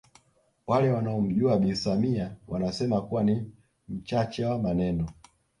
Wale 0.67 0.91
wanaomjua 0.91 1.57
Bi 1.57 1.75
Samia 1.75 2.35
wanasema 2.47 3.01
kuwa 3.01 3.23
ni 3.23 3.51
mchache 3.87 4.45
wa 4.45 4.57
maneno 4.59 5.07